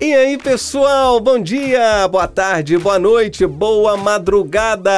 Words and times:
E 0.00 0.14
aí, 0.14 0.38
pessoal, 0.38 1.18
bom 1.18 1.40
dia, 1.40 2.06
boa 2.06 2.28
tarde, 2.28 2.78
boa 2.78 3.00
noite, 3.00 3.44
boa 3.44 3.96
madrugada. 3.96 4.92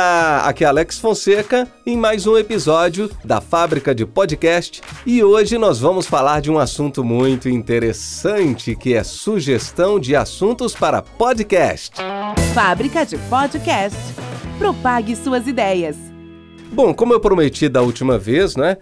Aqui 0.45 0.62
é 0.62 0.67
Alex 0.67 0.99
Fonseca 0.99 1.67
em 1.87 1.96
mais 1.96 2.27
um 2.27 2.37
episódio 2.37 3.11
da 3.25 3.41
Fábrica 3.41 3.95
de 3.95 4.05
Podcast 4.05 4.82
e 5.07 5.25
hoje 5.25 5.57
nós 5.57 5.81
vamos 5.81 6.07
falar 6.07 6.43
de 6.43 6.50
um 6.50 6.59
assunto 6.59 7.03
muito 7.03 7.49
interessante 7.49 8.77
que 8.77 8.93
é 8.93 9.03
sugestão 9.03 9.99
de 9.99 10.14
assuntos 10.14 10.75
para 10.75 11.01
podcast. 11.01 11.96
Fábrica 12.53 13.07
de 13.07 13.17
Podcast. 13.17 13.98
Propague 14.59 15.17
suas 15.17 15.46
ideias. 15.46 15.96
Bom, 16.73 16.93
como 16.93 17.14
eu 17.14 17.21
prometi 17.21 17.71
da 17.71 17.81
última 17.81 18.18
vez, 18.18 18.54
né? 18.54 18.76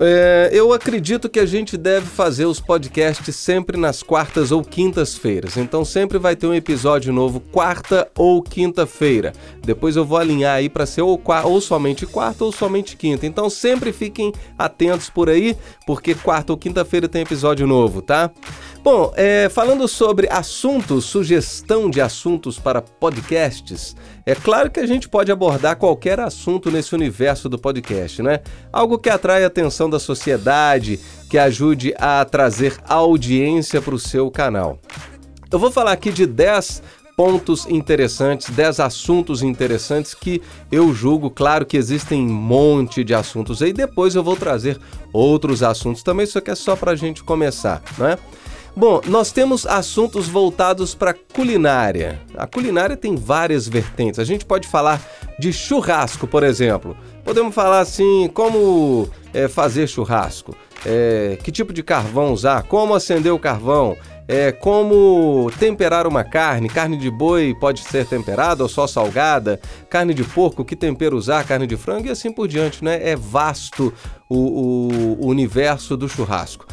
É, 0.00 0.50
eu 0.52 0.72
acredito 0.72 1.28
que 1.28 1.38
a 1.38 1.46
gente 1.46 1.76
deve 1.76 2.06
fazer 2.06 2.46
os 2.46 2.60
podcasts 2.60 3.34
sempre 3.36 3.76
nas 3.76 4.02
quartas 4.02 4.50
ou 4.50 4.62
quintas-feiras. 4.62 5.56
Então 5.56 5.84
sempre 5.84 6.18
vai 6.18 6.34
ter 6.34 6.46
um 6.46 6.54
episódio 6.54 7.12
novo 7.12 7.40
quarta 7.40 8.08
ou 8.16 8.42
quinta-feira. 8.42 9.32
Depois 9.64 9.96
eu 9.96 10.04
vou 10.04 10.18
alinhar 10.18 10.56
aí 10.56 10.68
para 10.68 10.86
ser 10.86 11.02
ou, 11.02 11.20
ou 11.44 11.60
somente 11.60 12.06
quarta 12.06 12.44
ou 12.44 12.50
somente 12.50 12.96
quinta. 12.96 13.26
Então 13.26 13.48
sempre 13.48 13.92
fiquem 13.92 14.32
atentos 14.58 15.08
por 15.08 15.28
aí, 15.28 15.56
porque 15.86 16.14
quarta 16.14 16.52
ou 16.52 16.58
quinta-feira 16.58 17.08
tem 17.08 17.22
episódio 17.22 17.66
novo, 17.66 18.02
tá? 18.02 18.30
Bom, 18.84 19.14
é, 19.16 19.48
falando 19.48 19.88
sobre 19.88 20.28
assuntos, 20.30 21.06
sugestão 21.06 21.88
de 21.88 22.02
assuntos 22.02 22.58
para 22.58 22.82
podcasts, 22.82 23.96
é 24.26 24.34
claro 24.34 24.70
que 24.70 24.78
a 24.78 24.84
gente 24.84 25.08
pode 25.08 25.32
abordar 25.32 25.76
qualquer 25.76 26.20
assunto 26.20 26.70
nesse 26.70 26.94
universo 26.94 27.48
do 27.48 27.58
podcast, 27.58 28.22
né? 28.22 28.40
Algo 28.70 28.98
que 28.98 29.08
atrai 29.08 29.42
a 29.42 29.46
atenção 29.46 29.88
da 29.88 29.98
sociedade, 29.98 31.00
que 31.30 31.38
ajude 31.38 31.94
a 31.96 32.22
trazer 32.26 32.76
audiência 32.86 33.80
para 33.80 33.94
o 33.94 33.98
seu 33.98 34.30
canal. 34.30 34.78
Eu 35.50 35.58
vou 35.58 35.70
falar 35.70 35.92
aqui 35.92 36.12
de 36.12 36.26
10 36.26 36.82
pontos 37.16 37.64
interessantes, 37.66 38.50
10 38.50 38.80
assuntos 38.80 39.42
interessantes 39.42 40.12
que 40.12 40.42
eu 40.70 40.92
julgo, 40.92 41.30
claro 41.30 41.64
que 41.64 41.78
existem 41.78 42.20
um 42.20 42.34
monte 42.34 43.02
de 43.02 43.14
assuntos 43.14 43.62
aí, 43.62 43.72
depois 43.72 44.14
eu 44.14 44.22
vou 44.22 44.36
trazer 44.36 44.78
outros 45.10 45.62
assuntos 45.62 46.02
também, 46.02 46.24
isso 46.24 46.36
aqui 46.36 46.50
é 46.50 46.54
só 46.54 46.76
para 46.76 46.90
a 46.90 46.96
gente 46.96 47.24
começar, 47.24 47.82
né? 47.96 48.18
Bom, 48.76 49.00
nós 49.06 49.30
temos 49.30 49.66
assuntos 49.66 50.26
voltados 50.26 50.96
para 50.96 51.14
culinária. 51.14 52.20
A 52.36 52.44
culinária 52.44 52.96
tem 52.96 53.14
várias 53.14 53.68
vertentes. 53.68 54.18
A 54.18 54.24
gente 54.24 54.44
pode 54.44 54.66
falar 54.66 55.00
de 55.38 55.52
churrasco, 55.52 56.26
por 56.26 56.42
exemplo. 56.42 56.96
Podemos 57.24 57.54
falar 57.54 57.78
assim, 57.78 58.28
como 58.34 59.08
é, 59.32 59.46
fazer 59.46 59.86
churrasco, 59.86 60.56
é, 60.84 61.38
que 61.42 61.52
tipo 61.52 61.72
de 61.72 61.84
carvão 61.84 62.32
usar, 62.32 62.64
como 62.64 62.94
acender 62.94 63.32
o 63.32 63.38
carvão, 63.38 63.96
é, 64.26 64.50
como 64.50 65.52
temperar 65.58 66.04
uma 66.04 66.24
carne. 66.24 66.68
Carne 66.68 66.96
de 66.96 67.10
boi 67.12 67.54
pode 67.60 67.80
ser 67.80 68.04
temperada 68.06 68.64
ou 68.64 68.68
só 68.68 68.88
salgada. 68.88 69.60
Carne 69.88 70.12
de 70.12 70.24
porco, 70.24 70.64
que 70.64 70.74
tempero 70.74 71.16
usar, 71.16 71.46
carne 71.46 71.68
de 71.68 71.76
frango 71.76 72.08
e 72.08 72.10
assim 72.10 72.32
por 72.32 72.48
diante, 72.48 72.82
né? 72.82 73.08
É 73.08 73.14
vasto 73.14 73.92
o, 74.28 74.36
o, 74.36 75.26
o 75.26 75.26
universo 75.28 75.96
do 75.96 76.08
churrasco. 76.08 76.66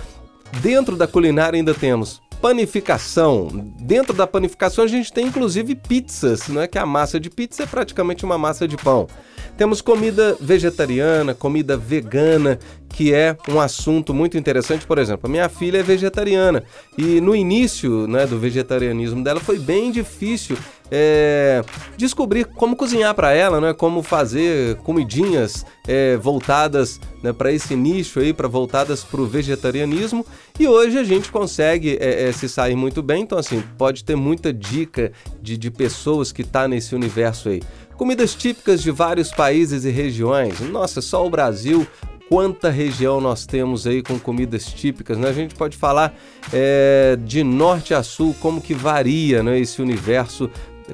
Dentro 0.59 0.95
da 0.95 1.07
culinária 1.07 1.57
ainda 1.57 1.73
temos 1.73 2.21
panificação. 2.41 3.47
Dentro 3.79 4.13
da 4.13 4.25
panificação 4.25 4.83
a 4.83 4.87
gente 4.87 5.13
tem 5.13 5.27
inclusive 5.27 5.75
pizzas, 5.75 6.47
não 6.47 6.61
é 6.61 6.67
que 6.67 6.77
a 6.77 6.85
massa 6.85 7.19
de 7.19 7.29
pizza 7.29 7.63
é 7.63 7.65
praticamente 7.65 8.25
uma 8.25 8.37
massa 8.37 8.67
de 8.67 8.75
pão. 8.75 9.07
Temos 9.55 9.79
comida 9.79 10.35
vegetariana, 10.39 11.35
comida 11.35 11.77
vegana, 11.77 12.57
que 12.89 13.13
é 13.13 13.37
um 13.47 13.59
assunto 13.59 14.13
muito 14.13 14.37
interessante. 14.37 14.87
Por 14.87 14.97
exemplo, 14.97 15.27
a 15.27 15.29
minha 15.29 15.47
filha 15.49 15.77
é 15.77 15.83
vegetariana 15.83 16.63
e 16.97 17.21
no 17.21 17.35
início 17.35 18.07
né, 18.07 18.25
do 18.25 18.39
vegetarianismo 18.39 19.23
dela 19.23 19.39
foi 19.39 19.59
bem 19.59 19.91
difícil 19.91 20.57
é, 20.91 21.63
descobrir 21.95 22.43
como 22.45 22.75
cozinhar 22.75 23.15
para 23.15 23.31
ela, 23.31 23.61
né, 23.61 23.73
como 23.73 24.03
fazer 24.03 24.75
comidinhas 24.77 25.65
é, 25.87 26.17
voltadas 26.17 26.99
né, 27.23 27.31
para 27.31 27.51
esse 27.51 27.75
nicho 27.77 28.19
aí, 28.19 28.33
para 28.33 28.49
voltadas 28.49 29.01
para 29.01 29.21
o 29.21 29.25
vegetarianismo. 29.25 30.25
E 30.59 30.67
hoje 30.67 30.97
a 30.97 31.03
gente 31.03 31.31
consegue 31.31 31.97
é, 32.01 32.27
é, 32.27 32.31
se 32.33 32.49
sair 32.49 32.75
muito 32.75 33.01
bem. 33.01 33.23
Então 33.23 33.37
assim 33.37 33.63
pode 33.77 34.03
ter 34.03 34.17
muita 34.17 34.51
dica 34.51 35.13
de, 35.41 35.57
de 35.57 35.71
pessoas 35.71 36.33
que 36.33 36.43
tá 36.43 36.67
nesse 36.67 36.93
universo 36.93 37.47
aí. 37.47 37.61
Comidas 37.95 38.35
típicas 38.35 38.81
de 38.81 38.91
vários 38.91 39.31
países 39.31 39.85
e 39.85 39.89
regiões. 39.89 40.59
Nossa, 40.59 41.01
só 41.01 41.25
o 41.25 41.29
Brasil 41.29 41.87
quanta 42.31 42.69
região 42.69 43.19
nós 43.19 43.45
temos 43.45 43.85
aí 43.85 44.01
com 44.01 44.17
comidas 44.17 44.65
típicas, 44.65 45.17
né? 45.17 45.27
A 45.27 45.33
gente 45.33 45.53
pode 45.53 45.75
falar 45.75 46.17
é, 46.53 47.17
de 47.21 47.43
norte 47.43 47.93
a 47.93 48.01
sul, 48.01 48.33
como 48.39 48.61
que 48.61 48.73
varia 48.73 49.43
né, 49.43 49.59
esse 49.59 49.81
universo 49.81 50.49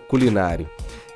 culinário. 0.08 0.70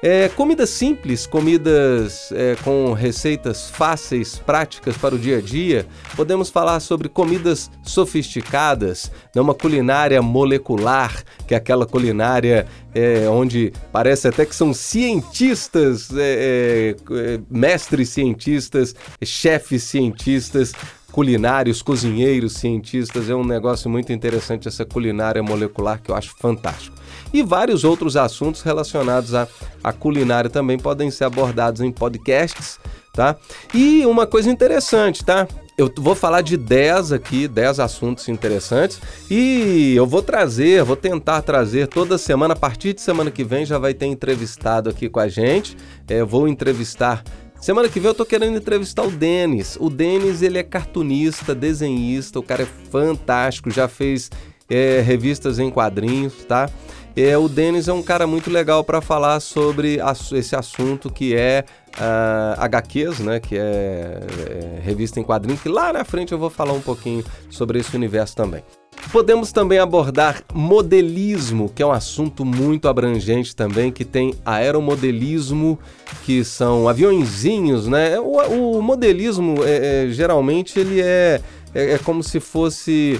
É, 0.03 0.29
comidas 0.29 0.71
simples, 0.71 1.27
comidas 1.27 2.31
é, 2.31 2.55
com 2.63 2.91
receitas 2.91 3.69
fáceis, 3.69 4.35
práticas 4.35 4.97
para 4.97 5.13
o 5.13 5.19
dia 5.19 5.37
a 5.37 5.41
dia. 5.41 5.85
Podemos 6.15 6.49
falar 6.49 6.79
sobre 6.79 7.07
comidas 7.07 7.69
sofisticadas, 7.83 9.11
né, 9.35 9.39
uma 9.39 9.53
culinária 9.53 10.19
molecular, 10.19 11.23
que 11.47 11.53
é 11.53 11.57
aquela 11.57 11.85
culinária 11.85 12.65
é, 12.95 13.29
onde 13.29 13.71
parece 13.91 14.27
até 14.27 14.43
que 14.43 14.55
são 14.55 14.73
cientistas, 14.73 16.09
é, 16.17 16.95
é, 16.97 17.35
é, 17.35 17.39
mestres 17.47 18.09
cientistas, 18.09 18.95
chefes 19.23 19.83
cientistas 19.83 20.73
culinários, 21.11 21.81
cozinheiros, 21.81 22.53
cientistas. 22.53 23.29
É 23.29 23.35
um 23.35 23.43
negócio 23.43 23.89
muito 23.89 24.11
interessante 24.11 24.67
essa 24.67 24.85
culinária 24.85 25.43
molecular 25.43 26.01
que 26.01 26.09
eu 26.09 26.15
acho 26.15 26.33
fantástico. 26.39 27.00
E 27.33 27.41
vários 27.43 27.83
outros 27.83 28.17
assuntos 28.17 28.61
relacionados 28.61 29.33
à, 29.33 29.47
à 29.83 29.93
culinária 29.93 30.49
também 30.49 30.77
podem 30.77 31.09
ser 31.11 31.25
abordados 31.25 31.81
em 31.81 31.91
podcasts, 31.91 32.79
tá? 33.13 33.35
E 33.73 34.05
uma 34.05 34.27
coisa 34.27 34.49
interessante, 34.49 35.23
tá? 35.23 35.47
Eu 35.77 35.91
vou 35.97 36.13
falar 36.13 36.41
de 36.41 36.57
10 36.57 37.11
aqui, 37.11 37.47
10 37.47 37.79
assuntos 37.79 38.27
interessantes 38.29 39.01
e 39.29 39.93
eu 39.95 40.05
vou 40.05 40.21
trazer, 40.21 40.83
vou 40.83 40.95
tentar 40.95 41.41
trazer 41.41 41.87
toda 41.87 42.17
semana, 42.17 42.53
a 42.53 42.57
partir 42.57 42.93
de 42.93 43.01
semana 43.01 43.31
que 43.31 43.43
vem 43.43 43.65
já 43.65 43.79
vai 43.79 43.93
ter 43.93 44.05
entrevistado 44.05 44.89
aqui 44.89 45.09
com 45.09 45.19
a 45.19 45.27
gente. 45.27 45.75
É, 46.07 46.21
eu 46.21 46.27
vou 46.27 46.47
entrevistar 46.47 47.23
Semana 47.61 47.87
que 47.87 47.99
vem 47.99 48.09
eu 48.09 48.15
tô 48.15 48.25
querendo 48.25 48.57
entrevistar 48.57 49.03
o 49.03 49.11
Denis. 49.11 49.77
O 49.79 49.87
Denis, 49.87 50.41
ele 50.41 50.57
é 50.57 50.63
cartunista, 50.63 51.53
desenhista, 51.53 52.39
o 52.39 52.43
cara 52.43 52.63
é 52.63 52.65
fantástico, 52.65 53.69
já 53.69 53.87
fez 53.87 54.31
é, 54.67 54.99
revistas 55.01 55.59
em 55.59 55.69
quadrinhos, 55.69 56.33
tá? 56.45 56.67
É, 57.15 57.37
o 57.37 57.49
Denis 57.49 57.87
é 57.87 57.93
um 57.93 58.01
cara 58.01 58.25
muito 58.25 58.49
legal 58.49 58.83
para 58.83 59.01
falar 59.01 59.39
sobre 59.41 59.99
esse 60.33 60.55
assunto 60.55 61.09
que 61.11 61.35
é 61.35 61.65
uh, 61.97 62.61
HQs, 62.61 63.19
né? 63.19 63.39
Que 63.39 63.57
é, 63.57 63.61
é 63.61 64.79
revista 64.81 65.19
em 65.19 65.23
quadrinhos, 65.23 65.61
que 65.61 65.69
lá 65.69 65.91
na 65.91 66.05
frente 66.05 66.31
eu 66.31 66.37
vou 66.37 66.49
falar 66.49 66.73
um 66.73 66.81
pouquinho 66.81 67.23
sobre 67.49 67.79
esse 67.79 67.95
universo 67.95 68.35
também. 68.35 68.63
Podemos 69.11 69.51
também 69.51 69.77
abordar 69.77 70.41
modelismo, 70.53 71.69
que 71.69 71.83
é 71.83 71.85
um 71.85 71.91
assunto 71.91 72.45
muito 72.45 72.87
abrangente 72.87 73.53
também, 73.53 73.91
que 73.91 74.05
tem 74.05 74.35
aeromodelismo, 74.45 75.77
que 76.23 76.45
são 76.45 76.87
aviãozinhos, 76.87 77.87
né? 77.87 78.17
O, 78.19 78.77
o 78.77 78.81
modelismo, 78.81 79.63
é, 79.65 80.05
é, 80.05 80.09
geralmente, 80.09 80.79
ele 80.79 81.01
é, 81.01 81.41
é, 81.73 81.93
é 81.93 81.97
como 81.97 82.23
se 82.23 82.39
fosse 82.39 83.19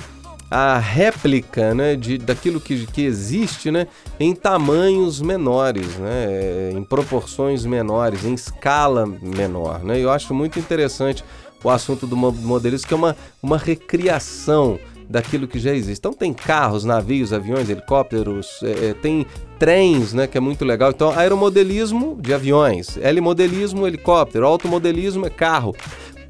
a 0.52 0.78
réplica 0.78 1.74
né, 1.74 1.96
de, 1.96 2.18
daquilo 2.18 2.60
que, 2.60 2.86
que 2.86 3.04
existe 3.04 3.72
né, 3.72 3.88
em 4.20 4.36
tamanhos 4.36 5.22
menores, 5.22 5.96
né, 5.96 6.72
em 6.74 6.84
proporções 6.84 7.66
menores, 7.66 8.26
em 8.26 8.34
escala 8.34 9.06
menor. 9.06 9.82
Né? 9.82 9.98
Eu 9.98 10.12
acho 10.12 10.34
muito 10.34 10.60
interessante 10.60 11.24
o 11.64 11.70
assunto 11.70 12.06
do 12.06 12.18
modelismo, 12.18 12.86
que 12.86 12.94
é 12.94 12.98
uma, 12.98 13.16
uma 13.42 13.58
recriação 13.58 14.78
daquilo 15.10 15.48
que 15.48 15.60
já 15.60 15.74
existe. 15.74 16.00
Então 16.00 16.14
tem 16.14 16.34
carros, 16.34 16.84
navios, 16.84 17.32
aviões, 17.32 17.70
helicópteros, 17.70 18.60
é, 18.64 18.90
é 18.90 18.94
tem 18.94 19.26
trens, 19.58 20.14
né, 20.14 20.28
que 20.28 20.38
é 20.38 20.42
muito 20.42 20.66
legal. 20.66 20.90
Então 20.90 21.18
aeromodelismo 21.18 22.18
de 22.20 22.34
aviões, 22.34 22.98
L-modelismo, 22.98 23.88
helicóptero, 23.88 24.46
automodelismo 24.46 25.26
é 25.26 25.30
carro 25.30 25.74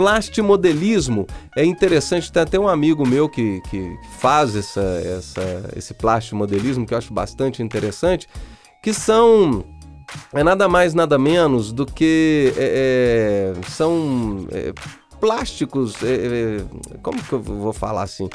plastimodelismo 0.02 1.28
é 1.56 1.64
interessante. 1.64 2.32
Tem 2.32 2.42
até 2.42 2.60
um 2.60 2.68
amigo 2.68 3.08
meu 3.08 3.30
que, 3.30 3.62
que 3.70 3.96
faz 4.18 4.56
essa, 4.56 4.82
essa, 4.82 5.70
esse 5.76 5.94
plastimodelismo 5.94 6.88
que 6.88 6.94
eu 6.96 6.98
acho 6.98 7.14
bastante 7.14 7.62
interessante, 7.62 8.28
que 8.82 8.94
são 8.94 9.64
é 10.34 10.44
nada 10.44 10.68
mais 10.68 10.94
nada 10.94 11.18
menos 11.18 11.72
do 11.72 11.86
que 11.86 12.52
é, 12.58 13.54
é, 13.56 13.70
são 13.70 14.48
é, 14.52 14.74
plásticos. 15.20 16.02
É, 16.02 16.64
é, 16.96 16.98
como 17.04 17.22
que 17.22 17.34
eu 17.34 17.40
vou 17.40 17.72
falar 17.72 18.02
assim? 18.02 18.28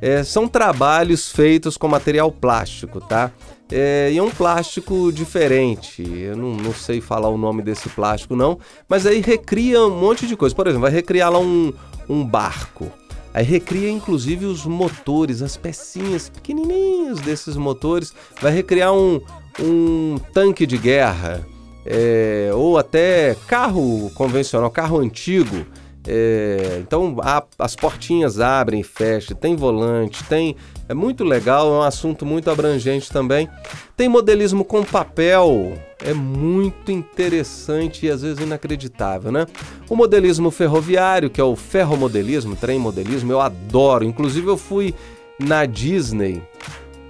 É, 0.00 0.22
são 0.22 0.46
trabalhos 0.46 1.30
feitos 1.30 1.76
com 1.76 1.88
material 1.88 2.30
plástico, 2.30 3.00
tá? 3.00 3.30
É, 3.72 4.10
e 4.12 4.18
é 4.18 4.22
um 4.22 4.30
plástico 4.30 5.10
diferente. 5.10 6.02
Eu 6.02 6.36
não, 6.36 6.54
não, 6.54 6.74
sei 6.74 7.00
falar 7.00 7.28
o 7.28 7.38
nome 7.38 7.62
desse 7.62 7.88
plástico, 7.88 8.36
não. 8.36 8.58
Mas 8.88 9.06
aí 9.06 9.20
recria 9.20 9.80
um 9.80 9.98
monte 9.98 10.26
de 10.26 10.36
coisa. 10.36 10.54
Por 10.54 10.66
exemplo, 10.66 10.82
vai 10.82 10.90
recriar 10.90 11.32
lá 11.32 11.38
um, 11.38 11.72
um 12.08 12.24
barco. 12.24 12.90
Aí 13.32 13.44
recria 13.44 13.90
inclusive 13.90 14.46
os 14.46 14.64
motores, 14.64 15.42
as 15.42 15.56
pecinhas 15.56 16.28
pequenininhas 16.28 17.18
desses 17.20 17.56
motores. 17.56 18.14
Vai 18.40 18.52
recriar 18.52 18.92
um, 18.92 19.20
um 19.58 20.18
tanque 20.32 20.66
de 20.66 20.78
guerra. 20.78 21.44
É, 21.86 22.50
ou 22.54 22.78
até 22.78 23.36
carro 23.46 24.10
convencional, 24.14 24.70
carro 24.70 24.98
antigo. 24.98 25.66
É, 26.06 26.78
então 26.80 27.16
a, 27.22 27.42
as 27.58 27.74
portinhas 27.74 28.38
abrem 28.38 28.80
e 28.80 28.84
fecham, 28.84 29.36
tem 29.36 29.56
volante, 29.56 30.22
tem. 30.24 30.56
É 30.86 30.92
muito 30.92 31.24
legal, 31.24 31.68
é 31.68 31.78
um 31.78 31.82
assunto 31.82 32.26
muito 32.26 32.50
abrangente 32.50 33.10
também. 33.10 33.48
Tem 33.96 34.08
modelismo 34.08 34.64
com 34.64 34.84
papel, 34.84 35.72
é 36.02 36.12
muito 36.12 36.92
interessante 36.92 38.04
e 38.04 38.10
às 38.10 38.20
vezes 38.20 38.38
inacreditável, 38.42 39.32
né? 39.32 39.46
O 39.88 39.96
modelismo 39.96 40.50
ferroviário, 40.50 41.30
que 41.30 41.40
é 41.40 41.44
o 41.44 41.56
ferromodelismo, 41.56 42.54
trem 42.54 42.78
modelismo, 42.78 43.32
eu 43.32 43.40
adoro. 43.40 44.04
Inclusive 44.04 44.46
eu 44.46 44.58
fui 44.58 44.94
na 45.38 45.64
Disney, 45.64 46.42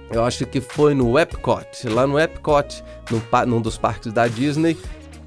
eu 0.09 0.23
acho 0.23 0.45
que 0.45 0.61
foi 0.61 0.93
no 0.93 1.17
Epcot, 1.17 1.89
lá 1.89 2.07
no 2.07 2.19
Epcot, 2.19 2.83
no, 3.11 3.45
num 3.45 3.61
dos 3.61 3.77
parques 3.77 4.13
da 4.13 4.27
Disney, 4.27 4.77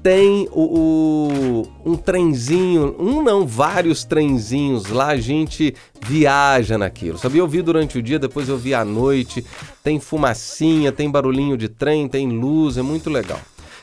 tem 0.01 0.47
o, 0.51 1.67
o, 1.83 1.91
um 1.91 1.95
trenzinho, 1.95 2.95
um 2.97 3.21
não, 3.21 3.45
vários 3.45 4.03
trenzinhos 4.03 4.87
lá, 4.87 5.07
a 5.07 5.17
gente 5.17 5.75
viaja 6.01 6.77
naquilo. 6.77 7.17
Sabia? 7.17 7.41
Eu 7.41 7.47
vi 7.47 7.61
durante 7.61 7.97
o 7.97 8.01
dia, 8.01 8.17
depois 8.17 8.47
eu 8.47 8.57
vi 8.57 8.73
à 8.73 8.85
noite. 8.85 9.45
Tem 9.83 9.99
fumacinha, 9.99 10.91
tem 10.91 11.09
barulhinho 11.09 11.57
de 11.57 11.67
trem, 11.67 12.07
tem 12.07 12.29
luz, 12.29 12.77
é 12.77 12.81
muito 12.81 13.09
legal. 13.09 13.39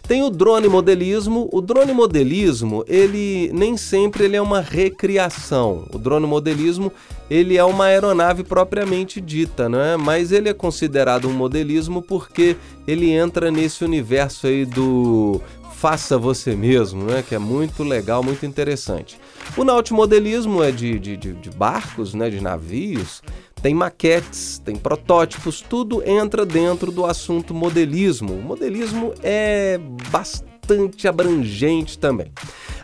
Tem 0.07 0.23
o 0.23 0.31
drone 0.31 0.69
modelismo. 0.69 1.49
O 1.53 1.61
drone 1.61 1.93
modelismo, 1.93 2.85
ele 2.87 3.51
nem 3.53 3.77
sempre 3.77 4.25
ele 4.25 4.37
é 4.37 4.43
uma 4.43 4.61
recriação. 4.61 5.87
O 5.93 5.99
drone 5.99 6.27
modelismo, 6.27 6.93
ele 7.29 7.57
é 7.57 7.65
uma 7.65 7.87
aeronave 7.87 8.45
propriamente 8.45 9.21
dita, 9.21 9.69
né? 9.69 9.97
Mas 9.97 10.31
ele 10.31 10.49
é 10.49 10.55
considerado 10.55 11.29
um 11.29 11.33
modelismo 11.33 12.01
porque 12.01 12.57
ele 12.87 13.11
entra 13.11 13.51
nesse 13.51 13.85
universo 13.85 14.47
aí 14.47 14.65
do 14.65 15.41
faça 15.77 16.17
você 16.17 16.57
mesmo, 16.57 17.05
né? 17.05 17.23
que 17.23 17.35
é 17.35 17.39
muito 17.39 17.85
legal, 17.85 18.23
muito 18.23 18.47
interessante. 18.47 19.19
O 19.57 19.63
nautimodelismo 19.63 20.63
é 20.63 20.73
de, 20.73 20.99
de, 20.99 21.17
de, 21.19 21.35
de 21.35 21.51
barcos, 21.51 22.15
né? 22.15 22.31
de 22.31 22.41
navios, 22.41 23.23
tem 23.61 23.75
maquetes, 23.75 24.59
tem 24.65 24.75
protótipos, 24.75 25.61
tudo 25.61 26.03
entra 26.09 26.47
dentro 26.47 26.91
do 26.91 27.05
assunto 27.05 27.53
modelismo. 27.53 28.33
O 28.33 28.43
modelismo 28.43 29.13
é 29.23 29.79
bastante 30.11 31.07
abrangente 31.07 31.99
também. 31.99 32.33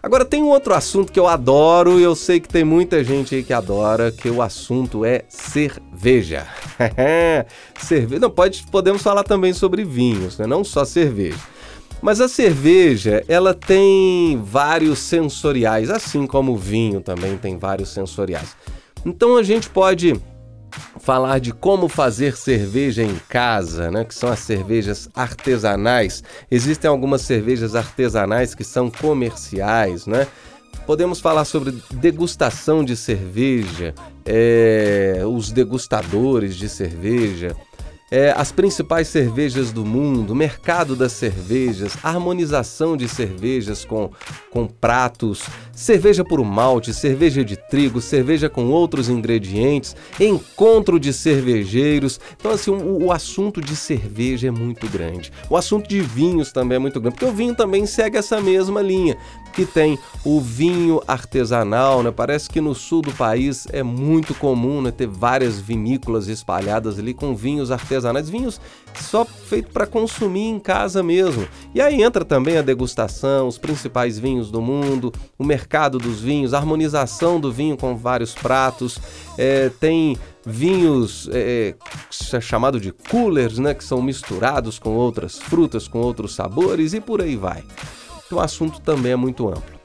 Agora 0.02 0.24
tem 0.24 0.42
um 0.42 0.48
outro 0.48 0.74
assunto 0.74 1.12
que 1.12 1.18
eu 1.18 1.26
adoro 1.26 1.98
e 1.98 2.02
eu 2.02 2.14
sei 2.14 2.40
que 2.40 2.48
tem 2.48 2.64
muita 2.64 3.02
gente 3.02 3.34
aí 3.34 3.42
que 3.42 3.54
adora, 3.54 4.12
que 4.12 4.28
o 4.28 4.42
assunto 4.42 5.02
é 5.04 5.24
cerveja. 5.28 6.46
cerveja, 7.80 8.20
não 8.20 8.30
pode, 8.30 8.64
podemos 8.70 9.00
falar 9.00 9.22
também 9.24 9.54
sobre 9.54 9.82
vinhos, 9.82 10.36
né? 10.36 10.46
não 10.46 10.62
só 10.62 10.84
cerveja. 10.84 11.38
Mas 12.02 12.20
a 12.20 12.26
cerveja, 12.26 13.24
ela 13.28 13.54
tem 13.54 14.36
vários 14.44 14.98
sensoriais, 14.98 15.88
assim 15.88 16.26
como 16.26 16.52
o 16.52 16.56
vinho 16.56 17.00
também 17.00 17.38
tem 17.38 17.56
vários 17.56 17.90
sensoriais. 17.90 18.56
Então 19.06 19.36
a 19.36 19.42
gente 19.44 19.70
pode 19.70 20.20
falar 20.98 21.38
de 21.38 21.52
como 21.52 21.88
fazer 21.88 22.36
cerveja 22.36 23.04
em 23.04 23.14
casa, 23.28 23.88
né? 23.88 24.04
Que 24.04 24.14
são 24.14 24.30
as 24.30 24.40
cervejas 24.40 25.08
artesanais. 25.14 26.24
Existem 26.50 26.90
algumas 26.90 27.22
cervejas 27.22 27.76
artesanais 27.76 28.52
que 28.52 28.64
são 28.64 28.90
comerciais, 28.90 30.04
né? 30.04 30.26
Podemos 30.84 31.20
falar 31.20 31.44
sobre 31.44 31.72
degustação 31.92 32.84
de 32.84 32.96
cerveja, 32.96 33.94
é, 34.26 35.22
os 35.24 35.52
degustadores 35.52 36.56
de 36.56 36.68
cerveja 36.68 37.54
é, 38.12 38.30
as 38.36 38.52
principais 38.52 39.08
cervejas 39.08 39.72
do 39.72 39.86
mundo, 39.86 40.34
mercado 40.34 40.94
das 40.94 41.12
cervejas, 41.12 41.96
harmonização 42.02 42.94
de 42.94 43.08
cervejas 43.08 43.86
com, 43.86 44.10
com 44.50 44.66
pratos, 44.66 45.46
cerveja 45.72 46.22
por 46.22 46.44
malte, 46.44 46.92
cerveja 46.92 47.42
de 47.42 47.56
trigo, 47.56 48.02
cerveja 48.02 48.50
com 48.50 48.66
outros 48.66 49.08
ingredientes, 49.08 49.96
encontro 50.20 51.00
de 51.00 51.10
cervejeiros. 51.10 52.20
Então, 52.36 52.50
assim, 52.50 52.70
o, 52.70 53.06
o 53.06 53.12
assunto 53.12 53.62
de 53.62 53.74
cerveja 53.74 54.48
é 54.48 54.50
muito 54.50 54.86
grande. 54.90 55.32
O 55.48 55.56
assunto 55.56 55.88
de 55.88 56.00
vinhos 56.00 56.52
também 56.52 56.76
é 56.76 56.78
muito 56.78 57.00
grande, 57.00 57.16
porque 57.16 57.32
o 57.32 57.34
vinho 57.34 57.54
também 57.54 57.86
segue 57.86 58.18
essa 58.18 58.38
mesma 58.42 58.82
linha 58.82 59.16
que 59.52 59.66
tem 59.66 59.98
o 60.24 60.40
vinho 60.40 61.00
artesanal, 61.06 62.02
né? 62.02 62.10
Parece 62.10 62.48
que 62.48 62.60
no 62.60 62.74
sul 62.74 63.02
do 63.02 63.12
país 63.12 63.66
é 63.72 63.82
muito 63.82 64.34
comum 64.34 64.80
né, 64.80 64.90
ter 64.90 65.06
várias 65.06 65.58
vinícolas 65.58 66.28
espalhadas 66.28 66.98
ali 66.98 67.12
com 67.12 67.34
vinhos 67.34 67.70
artesanais, 67.70 68.28
vinhos 68.28 68.60
só 68.94 69.24
feito 69.24 69.70
para 69.72 69.86
consumir 69.86 70.48
em 70.48 70.58
casa 70.58 71.02
mesmo. 71.02 71.46
E 71.74 71.80
aí 71.80 72.02
entra 72.02 72.24
também 72.24 72.56
a 72.56 72.62
degustação, 72.62 73.48
os 73.48 73.58
principais 73.58 74.18
vinhos 74.18 74.50
do 74.50 74.60
mundo, 74.60 75.12
o 75.38 75.44
mercado 75.44 75.98
dos 75.98 76.20
vinhos, 76.20 76.54
a 76.54 76.58
harmonização 76.58 77.40
do 77.40 77.52
vinho 77.52 77.76
com 77.76 77.96
vários 77.96 78.34
pratos, 78.34 78.98
é, 79.36 79.70
tem 79.80 80.16
vinhos 80.44 81.28
é, 81.32 81.74
é 82.32 82.40
chamado 82.40 82.80
de 82.80 82.92
coolers, 82.92 83.58
né, 83.58 83.74
que 83.74 83.84
são 83.84 84.02
misturados 84.02 84.78
com 84.78 84.90
outras 84.90 85.38
frutas, 85.38 85.86
com 85.86 86.00
outros 86.00 86.34
sabores 86.34 86.94
e 86.94 87.00
por 87.00 87.20
aí 87.20 87.36
vai 87.36 87.64
o 88.34 88.40
assunto 88.40 88.80
também 88.80 89.12
é 89.12 89.16
muito 89.16 89.48
amplo. 89.48 89.80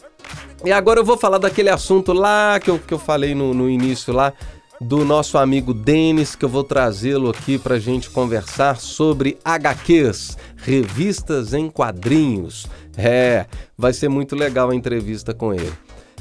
E 0.65 0.71
agora 0.71 0.99
eu 0.99 1.05
vou 1.05 1.17
falar 1.17 1.37
daquele 1.37 1.69
assunto 1.69 2.13
lá 2.13 2.59
que 2.59 2.69
eu, 2.69 2.79
que 2.79 2.93
eu 2.93 2.99
falei 2.99 3.35
no, 3.35 3.53
no 3.53 3.69
início 3.69 4.13
lá, 4.13 4.33
do 4.79 5.03
nosso 5.03 5.37
amigo 5.37 5.73
Denis, 5.73 6.35
que 6.35 6.45
eu 6.45 6.49
vou 6.49 6.63
trazê-lo 6.63 7.29
aqui 7.29 7.57
para 7.57 7.75
a 7.75 7.79
gente 7.79 8.09
conversar 8.09 8.77
sobre 8.77 9.37
HQs, 9.43 10.37
revistas 10.57 11.53
em 11.53 11.69
quadrinhos. 11.69 12.67
É, 12.95 13.45
vai 13.77 13.93
ser 13.93 14.09
muito 14.09 14.35
legal 14.35 14.69
a 14.69 14.75
entrevista 14.75 15.33
com 15.33 15.53
ele. 15.53 15.73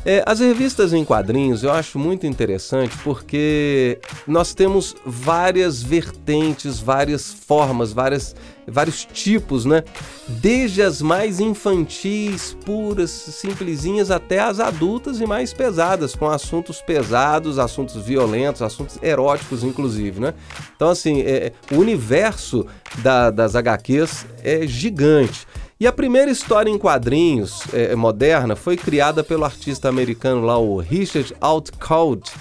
É, 0.05 0.23
as 0.25 0.39
revistas 0.39 0.93
em 0.93 1.05
quadrinhos 1.05 1.65
eu 1.65 1.73
acho 1.73 1.99
muito 1.99 2.29
interessante 2.29 2.97
porque 3.03 3.99
nós 4.25 4.55
temos 4.55 4.95
várias 5.05 5.83
vertentes, 5.83 6.79
várias 6.79 7.33
formas, 7.33 7.93
várias, 7.93 8.37
vários 8.67 9.05
tipos, 9.05 9.65
né? 9.65 9.85
Desde 10.27 10.83
as 10.83 11.01
mais 11.01 11.41
infantis, 11.41 12.57
puras, 12.65 13.11
simplesinhas, 13.11 14.11
até 14.11 14.41
as 14.41 14.61
adultas 14.61 15.21
e 15.21 15.27
mais 15.27 15.53
pesadas, 15.53 16.15
com 16.15 16.29
assuntos 16.29 16.81
pesados, 16.81 17.59
assuntos 17.59 17.97
violentos, 17.97 18.63
assuntos 18.63 18.99
eróticos, 19.03 19.63
inclusive, 19.63 20.21
né? 20.21 20.35
Então, 20.75 20.89
assim, 20.89 21.21
é, 21.23 21.53
o 21.73 21.77
universo 21.77 22.67
da, 22.99 23.31
das 23.31 23.55
HQs 23.55 24.27
é 24.43 24.67
gigante. 24.67 25.47
E 25.79 25.87
a 25.87 25.93
primeira 25.93 26.31
história 26.31 26.71
em 26.71 26.79
quadrinhos 26.79 27.63
é, 27.73 27.95
moderna 27.95 28.57
foi 28.57 28.77
criada 28.79 29.23
pelo 29.23 29.45
artista 29.45 29.89
americano 29.89 30.41
lá, 30.41 30.59
o 30.59 30.79
Richard 30.79 31.35
Outcault, 31.39 32.33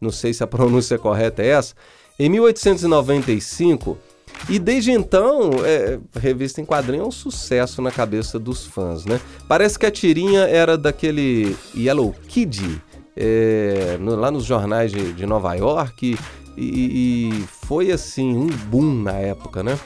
não 0.00 0.12
sei 0.12 0.32
se 0.32 0.44
a 0.44 0.46
pronúncia 0.46 0.96
correta 0.96 1.42
é 1.42 1.48
essa, 1.48 1.74
em 2.18 2.28
1895. 2.28 3.98
E 4.48 4.58
desde 4.58 4.92
então, 4.92 5.50
é, 5.64 5.98
revista 6.18 6.60
em 6.60 6.64
quadrinho 6.64 7.04
é 7.04 7.06
um 7.06 7.10
sucesso 7.10 7.80
na 7.80 7.90
cabeça 7.90 8.38
dos 8.38 8.66
fãs, 8.66 9.04
né? 9.04 9.20
Parece 9.48 9.78
que 9.78 9.86
a 9.86 9.90
tirinha 9.90 10.42
era 10.42 10.76
daquele 10.76 11.56
Yellow 11.74 12.14
Kid, 12.28 12.80
é, 13.16 13.96
no, 13.98 14.14
lá 14.16 14.30
nos 14.30 14.44
jornais 14.44 14.92
de, 14.92 15.12
de 15.12 15.24
Nova 15.24 15.54
York, 15.54 16.18
e, 16.56 16.62
e 16.62 17.44
foi 17.66 17.90
assim 17.90 18.36
um 18.36 18.46
boom 18.46 19.02
na 19.02 19.12
época, 19.12 19.62
né? 19.62 19.78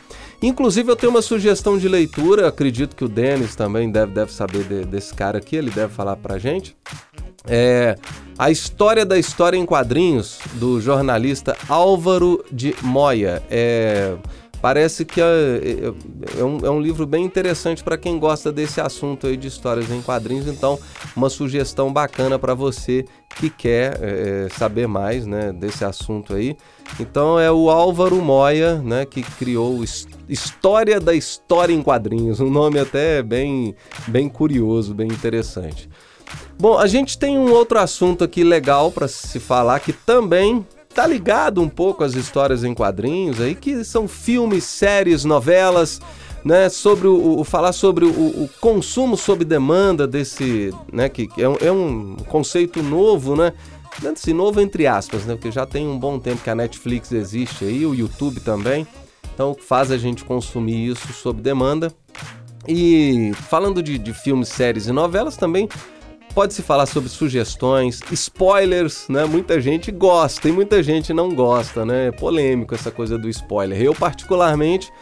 Inclusive, 0.43 0.91
eu 0.91 0.97
tenho 0.97 1.11
uma 1.11 1.23
sugestão 1.23 1.79
de 1.79 1.89
leitura, 1.89 2.47
acredito 2.47 2.95
que 2.95 3.05
o 3.05 3.09
Denis 3.09 3.57
também 3.57 3.91
deve, 3.91 4.13
deve 4.13 4.33
saber 4.33 4.65
de, 4.65 4.85
desse 4.85 5.13
cara 5.13 5.39
aqui, 5.39 5.57
ele 5.57 5.71
deve 5.71 5.93
falar 5.93 6.17
pra 6.17 6.39
gente. 6.39 6.77
É 7.45 7.97
A 8.39 8.53
História 8.53 9.05
da 9.05 9.19
História 9.19 9.57
em 9.57 9.67
Quadrinhos, 9.67 10.39
do 10.55 10.81
jornalista 10.81 11.57
Álvaro 11.69 12.45
de 12.53 12.73
Moya. 12.83 13.43
É, 13.51 14.15
parece 14.63 15.05
que 15.05 15.21
é, 15.21 15.25
é, 15.25 16.41
é, 16.41 16.45
um, 16.45 16.65
é 16.65 16.71
um 16.71 16.81
livro 16.81 17.05
bem 17.05 17.25
interessante 17.25 17.83
para 17.83 17.99
quem 17.99 18.17
gosta 18.17 18.53
desse 18.53 18.81
assunto 18.81 19.27
aí 19.27 19.37
de 19.37 19.49
histórias 19.49 19.91
em 19.91 20.01
quadrinhos. 20.01 20.47
Então, 20.47 20.79
uma 21.17 21.29
sugestão 21.29 21.93
bacana 21.93 22.39
para 22.39 22.55
você 22.55 23.05
que 23.41 23.51
quer 23.51 23.99
é, 24.01 24.49
saber 24.57 24.87
mais 24.87 25.27
né, 25.27 25.53
desse 25.53 25.85
assunto 25.85 26.35
aí. 26.35 26.57
Então 27.01 27.41
é 27.41 27.51
o 27.51 27.69
Álvaro 27.69 28.23
Moya, 28.23 28.77
né, 28.77 29.05
que 29.05 29.21
criou 29.21 29.83
História 30.29 31.01
da 31.01 31.13
História 31.13 31.75
em 31.75 31.83
Quadrinhos, 31.83 32.39
um 32.39 32.51
nome 32.51 32.79
até 32.79 33.21
bem, 33.21 33.75
bem 34.07 34.29
curioso, 34.29 34.95
bem 34.95 35.09
interessante. 35.09 35.89
Bom, 36.61 36.77
a 36.77 36.89
gente 36.89 37.17
tem 37.17 37.39
um 37.39 37.53
outro 37.53 37.79
assunto 37.79 38.25
aqui 38.25 38.43
legal 38.43 38.91
para 38.91 39.07
se 39.07 39.39
falar 39.39 39.79
que 39.79 39.93
também 39.93 40.67
tá 40.93 41.07
ligado 41.07 41.63
um 41.63 41.69
pouco 41.69 42.03
às 42.03 42.17
histórias 42.17 42.65
em 42.65 42.75
quadrinhos 42.75 43.41
aí, 43.41 43.55
que 43.55 43.85
são 43.85 44.09
filmes, 44.09 44.65
séries, 44.65 45.25
novelas, 45.25 46.01
né? 46.45 46.69
Sobre 46.69 47.07
o, 47.07 47.39
o 47.39 47.45
falar 47.45 47.73
sobre 47.73 48.05
o, 48.05 48.09
o, 48.09 48.51
consumo 48.61 49.17
sob 49.17 49.45
demanda 49.45 50.05
desse, 50.05 50.75
né? 50.93 51.09
Que 51.09 51.29
é 51.39 51.49
um, 51.49 51.57
é 51.61 51.71
um 51.71 52.17
conceito 52.29 52.83
novo, 52.83 53.37
né? 53.37 53.53
Assim, 54.13 54.33
novo 54.33 54.61
entre 54.61 54.85
aspas, 54.85 55.25
né? 55.25 55.35
Porque 55.35 55.53
já 55.53 55.65
tem 55.65 55.87
um 55.87 55.97
bom 55.97 56.19
tempo 56.19 56.43
que 56.43 56.51
a 56.51 56.57
Netflix 56.57 57.13
existe 57.13 57.65
aí, 57.65 57.87
o 57.87 57.95
YouTube 57.95 58.41
também. 58.41 58.85
Então 59.33 59.55
faz 59.55 59.93
a 59.93 59.97
gente 59.97 60.25
consumir 60.25 60.89
isso 60.89 61.13
sob 61.13 61.41
demanda. 61.41 61.93
E 62.67 63.31
falando 63.49 63.81
de, 63.81 63.97
de 63.97 64.13
filmes, 64.13 64.49
séries 64.49 64.89
e 64.89 64.93
novelas 64.93 65.37
também, 65.37 65.69
pode-se 66.39 66.63
falar 66.63 66.87
sobre 66.87 67.09
sugestões, 67.09 67.99
spoilers, 68.13 69.09
né? 69.09 69.25
Muita 69.25 69.61
gente 69.61 69.91
gosta 69.91 70.49
e 70.49 70.53
muita 70.53 70.81
gente 70.85 71.13
não 71.13 71.35
gosta, 71.35 71.85
né? 71.85 72.07
É 72.07 72.13
polêmico 72.13 72.77
essa 72.77 72.93
coisa 72.93 73.19
do 73.19 73.29
spoiler. 73.29 73.83
Eu, 73.83 73.93
particularmente, 73.93 74.93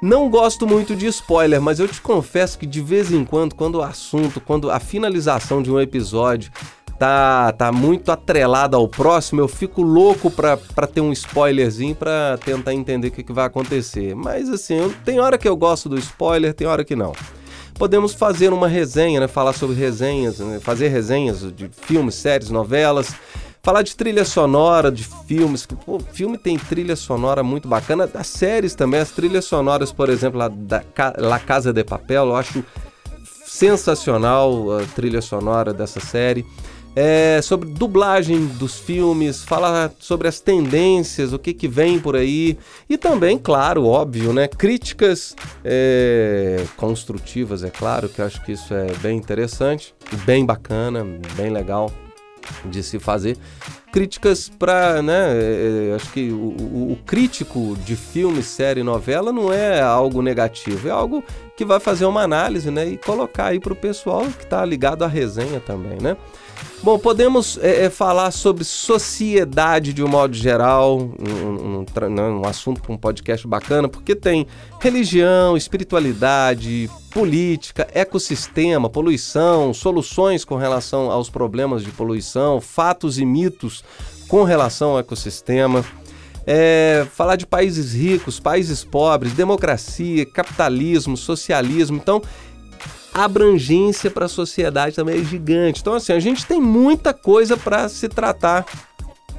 não 0.00 0.30
gosto 0.30 0.68
muito 0.68 0.94
de 0.94 1.06
spoiler, 1.06 1.60
mas 1.60 1.80
eu 1.80 1.88
te 1.88 2.00
confesso 2.00 2.56
que 2.56 2.64
de 2.64 2.80
vez 2.80 3.10
em 3.10 3.24
quando, 3.24 3.56
quando 3.56 3.74
o 3.74 3.82
assunto, 3.82 4.40
quando 4.40 4.70
a 4.70 4.78
finalização 4.78 5.60
de 5.60 5.68
um 5.68 5.80
episódio 5.80 6.52
tá, 6.96 7.50
tá 7.50 7.72
muito 7.72 8.12
atrelada 8.12 8.76
ao 8.76 8.86
próximo, 8.86 9.40
eu 9.40 9.48
fico 9.48 9.82
louco 9.82 10.30
pra, 10.30 10.56
pra 10.56 10.86
ter 10.86 11.00
um 11.00 11.10
spoilerzinho 11.10 11.96
pra 11.96 12.38
tentar 12.44 12.72
entender 12.72 13.08
o 13.08 13.10
que, 13.10 13.24
que 13.24 13.32
vai 13.32 13.46
acontecer. 13.46 14.14
Mas 14.14 14.48
assim, 14.48 14.76
eu, 14.76 14.94
tem 15.04 15.18
hora 15.18 15.36
que 15.36 15.48
eu 15.48 15.56
gosto 15.56 15.88
do 15.88 15.98
spoiler, 15.98 16.54
tem 16.54 16.68
hora 16.68 16.84
que 16.84 16.94
não. 16.94 17.12
Podemos 17.78 18.12
fazer 18.12 18.52
uma 18.52 18.66
resenha, 18.66 19.20
né? 19.20 19.28
Falar 19.28 19.52
sobre 19.52 19.76
resenhas, 19.76 20.40
né? 20.40 20.58
fazer 20.60 20.88
resenhas 20.88 21.40
de 21.54 21.70
filmes, 21.82 22.16
séries, 22.16 22.50
novelas. 22.50 23.14
Falar 23.62 23.82
de 23.82 23.94
trilha 23.94 24.24
sonora, 24.24 24.90
de 24.90 25.04
filmes. 25.04 25.64
Pô, 25.64 26.00
filme 26.00 26.36
tem 26.36 26.58
trilha 26.58 26.96
sonora 26.96 27.42
muito 27.42 27.68
bacana. 27.68 28.06
Das 28.06 28.26
séries 28.26 28.74
também, 28.74 28.98
as 28.98 29.10
trilhas 29.10 29.44
sonoras, 29.44 29.92
por 29.92 30.08
exemplo, 30.08 30.38
lá 30.38 30.48
da 30.48 30.82
La 31.18 31.38
Casa 31.38 31.72
de 31.72 31.84
Papel, 31.84 32.26
eu 32.26 32.36
acho 32.36 32.64
sensacional 33.46 34.78
a 34.78 34.82
trilha 34.94 35.20
sonora 35.22 35.72
dessa 35.72 36.00
série 36.00 36.44
é, 36.94 37.40
sobre 37.42 37.68
dublagem 37.70 38.46
dos 38.46 38.78
filmes, 38.78 39.42
falar 39.42 39.92
sobre 39.98 40.28
as 40.28 40.40
tendências, 40.40 41.32
o 41.32 41.38
que, 41.38 41.52
que 41.52 41.68
vem 41.68 41.98
por 41.98 42.16
aí 42.16 42.58
e 42.88 42.96
também, 42.96 43.38
claro, 43.38 43.86
óbvio, 43.86 44.32
né, 44.32 44.48
críticas 44.48 45.36
é, 45.64 46.64
construtivas, 46.76 47.62
é 47.62 47.70
claro, 47.70 48.08
que 48.08 48.20
eu 48.20 48.26
acho 48.26 48.44
que 48.44 48.52
isso 48.52 48.74
é 48.74 48.86
bem 49.00 49.16
interessante, 49.16 49.94
bem 50.24 50.44
bacana, 50.44 51.06
bem 51.36 51.50
legal 51.50 51.90
de 52.64 52.82
se 52.82 52.98
fazer. 52.98 53.36
Críticas 53.92 54.50
para, 54.50 55.00
né? 55.00 55.32
É, 55.32 55.94
acho 55.96 56.12
que 56.12 56.30
o, 56.30 56.92
o, 56.92 56.98
crítico 57.06 57.76
de 57.84 57.96
filme, 57.96 58.42
série, 58.42 58.82
novela 58.82 59.32
não 59.32 59.52
é 59.52 59.80
algo 59.80 60.20
negativo, 60.20 60.88
é 60.88 60.90
algo 60.90 61.24
que 61.56 61.64
vai 61.64 61.80
fazer 61.80 62.04
uma 62.04 62.22
análise, 62.22 62.70
né? 62.70 62.86
E 62.86 62.98
colocar 62.98 63.46
aí 63.46 63.60
para 63.60 63.72
o 63.72 63.76
pessoal 63.76 64.22
que 64.26 64.44
está 64.44 64.64
ligado 64.64 65.04
à 65.04 65.08
resenha 65.08 65.58
também, 65.58 65.98
né? 66.00 66.16
Bom, 66.82 66.98
podemos 66.98 67.58
é, 67.60 67.86
é, 67.86 67.90
falar 67.90 68.30
sobre 68.30 68.64
sociedade 68.64 69.92
de 69.92 70.02
um 70.02 70.08
modo 70.08 70.34
geral, 70.34 70.98
um, 70.98 71.80
um, 71.80 72.08
né, 72.08 72.22
um 72.22 72.46
assunto 72.46 72.80
para 72.80 72.92
um 72.92 72.96
podcast 72.96 73.46
bacana, 73.46 73.88
porque 73.88 74.14
tem 74.14 74.46
religião, 74.80 75.56
espiritualidade, 75.56 76.88
política, 77.10 77.88
ecossistema, 77.92 78.88
poluição, 78.88 79.74
soluções 79.74 80.44
com 80.44 80.56
relação 80.56 81.10
aos 81.10 81.28
problemas 81.28 81.82
de 81.82 81.90
poluição, 81.90 82.60
fatos 82.60 83.18
e 83.18 83.24
mitos 83.24 83.82
com 84.28 84.44
relação 84.44 84.90
ao 84.90 85.00
ecossistema. 85.00 85.84
É, 86.50 87.06
falar 87.14 87.36
de 87.36 87.46
países 87.46 87.92
ricos, 87.92 88.40
países 88.40 88.82
pobres, 88.82 89.34
democracia, 89.34 90.24
capitalismo, 90.24 91.14
socialismo. 91.14 91.98
Então, 91.98 92.22
abrangência 93.12 94.10
para 94.10 94.26
a 94.26 94.28
sociedade 94.28 94.96
também 94.96 95.20
é 95.20 95.24
gigante. 95.24 95.80
Então, 95.80 95.94
assim, 95.94 96.12
a 96.12 96.20
gente 96.20 96.46
tem 96.46 96.60
muita 96.60 97.12
coisa 97.12 97.56
para 97.56 97.88
se 97.88 98.08
tratar 98.08 98.66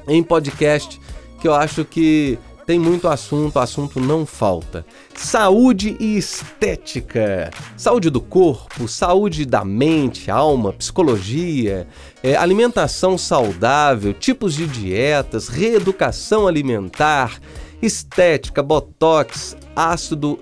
em 0.08 0.22
podcast 0.22 1.00
que 1.40 1.48
eu 1.48 1.54
acho 1.54 1.84
que 1.84 2.38
tem 2.66 2.78
muito 2.78 3.08
assunto, 3.08 3.58
assunto 3.58 3.98
não 3.98 4.24
falta. 4.24 4.86
Saúde 5.14 5.96
e 5.98 6.16
estética. 6.16 7.50
Saúde 7.76 8.10
do 8.10 8.20
corpo, 8.20 8.86
saúde 8.86 9.44
da 9.44 9.64
mente, 9.64 10.30
alma, 10.30 10.72
psicologia, 10.72 11.88
é, 12.22 12.36
alimentação 12.36 13.18
saudável, 13.18 14.12
tipos 14.12 14.54
de 14.54 14.68
dietas, 14.68 15.48
reeducação 15.48 16.46
alimentar, 16.46 17.40
estética, 17.82 18.62
botox, 18.62 19.56
ácido 19.74 20.38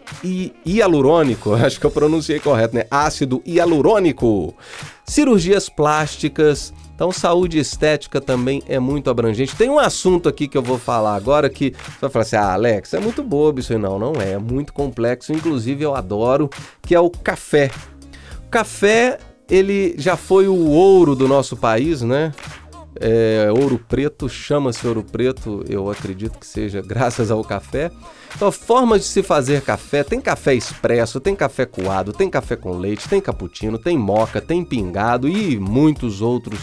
hialurônico, 0.66 1.54
acho 1.56 1.78
que 1.78 1.86
eu 1.86 1.90
pronunciei 1.90 2.40
correto, 2.40 2.74
né? 2.74 2.84
Ácido 2.90 3.42
hialurônico, 3.46 4.54
cirurgias 5.06 5.68
plásticas. 5.68 6.72
Então, 6.94 7.12
saúde 7.12 7.58
estética 7.58 8.20
também 8.20 8.60
é 8.66 8.80
muito 8.80 9.08
abrangente. 9.08 9.54
Tem 9.54 9.70
um 9.70 9.78
assunto 9.78 10.28
aqui 10.28 10.48
que 10.48 10.58
eu 10.58 10.62
vou 10.62 10.78
falar 10.78 11.14
agora 11.14 11.48
que 11.48 11.70
você 11.70 12.00
vai 12.00 12.10
falar 12.10 12.22
assim: 12.22 12.36
ah, 12.36 12.52
Alex, 12.54 12.92
é 12.92 12.98
muito 12.98 13.22
bobo 13.22 13.60
isso 13.60 13.72
aí. 13.72 13.78
Não, 13.78 14.00
não 14.00 14.14
é. 14.20 14.32
É 14.32 14.38
muito 14.38 14.72
complexo. 14.72 15.32
Inclusive, 15.32 15.84
eu 15.84 15.94
adoro, 15.94 16.50
que 16.82 16.96
é 16.96 17.00
o 17.00 17.08
café. 17.08 17.70
O 18.44 18.50
café, 18.50 19.18
ele 19.48 19.94
já 19.96 20.16
foi 20.16 20.48
o 20.48 20.70
ouro 20.70 21.14
do 21.14 21.28
nosso 21.28 21.56
país, 21.56 22.02
né? 22.02 22.32
É, 23.00 23.48
ouro 23.52 23.80
preto, 23.88 24.28
chama-se 24.28 24.84
ouro 24.86 25.04
preto, 25.04 25.64
eu 25.68 25.88
acredito 25.88 26.38
que 26.38 26.46
seja 26.46 26.82
graças 26.82 27.30
ao 27.30 27.44
café. 27.44 27.92
Então, 28.34 28.50
formas 28.50 29.02
de 29.02 29.06
se 29.06 29.22
fazer 29.22 29.62
café: 29.62 30.02
tem 30.02 30.20
café 30.20 30.54
expresso, 30.54 31.20
tem 31.20 31.36
café 31.36 31.64
coado, 31.64 32.12
tem 32.12 32.28
café 32.28 32.56
com 32.56 32.76
leite, 32.76 33.08
tem 33.08 33.20
cappuccino, 33.20 33.78
tem 33.78 33.96
moca, 33.96 34.40
tem 34.40 34.64
pingado 34.64 35.28
e 35.28 35.58
muitos 35.58 36.20
outros 36.20 36.58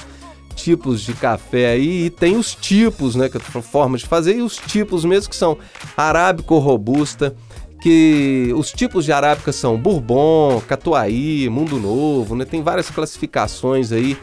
tipos 0.56 1.02
de 1.02 1.14
café 1.14 1.72
aí. 1.72 2.06
E 2.06 2.10
tem 2.10 2.36
os 2.36 2.54
tipos, 2.54 3.16
né? 3.16 3.30
Que 3.30 3.40
formas 3.40 4.02
de 4.02 4.08
fazer, 4.08 4.36
e 4.38 4.42
os 4.42 4.58
tipos 4.58 5.06
mesmo 5.06 5.30
que 5.30 5.36
são 5.36 5.58
arábico 5.96 6.58
robusta. 6.58 7.36
Que 7.82 8.52
os 8.56 8.72
tipos 8.72 9.06
de 9.06 9.12
arábica 9.12 9.52
são 9.52 9.78
Bourbon, 9.78 10.60
Catuaí, 10.68 11.48
Mundo 11.50 11.80
Novo, 11.80 12.36
né? 12.36 12.44
Tem 12.44 12.64
várias 12.64 12.90
classificações 12.90 13.92
aí. 13.92 14.18